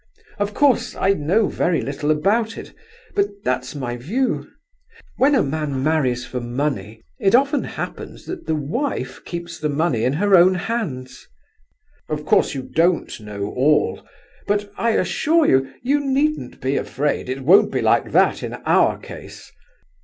Of 0.39 0.55
course, 0.55 0.95
I 0.95 1.13
know 1.13 1.45
very 1.47 1.79
little 1.79 2.09
about 2.09 2.57
it, 2.57 2.73
but 3.13 3.27
that's 3.43 3.75
my 3.75 3.97
view. 3.97 4.47
When 5.17 5.35
a 5.35 5.43
man 5.43 5.83
marries 5.83 6.25
for 6.25 6.39
money 6.41 7.03
it 7.19 7.35
often 7.35 7.63
happens 7.65 8.25
that 8.25 8.47
the 8.47 8.55
wife 8.55 9.23
keeps 9.25 9.59
the 9.59 9.69
money 9.69 10.03
in 10.03 10.13
her 10.13 10.33
own 10.35 10.55
hands." 10.55 11.27
"Of 12.09 12.25
course, 12.25 12.55
you 12.55 12.63
don't 12.63 13.19
know 13.19 13.51
all; 13.53 14.03
but, 14.47 14.71
I 14.75 14.93
assure 14.93 15.45
you, 15.45 15.71
you 15.83 16.03
needn't 16.03 16.61
be 16.61 16.77
afraid, 16.77 17.29
it 17.29 17.41
won't 17.41 17.71
be 17.71 17.83
like 17.83 18.11
that 18.11 18.41
in 18.41 18.53
our 18.65 18.97
case. 18.97 19.51